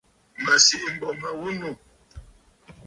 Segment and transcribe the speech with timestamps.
[0.43, 1.69] Mə̀ sìʼî m̀bô ma ghu nû.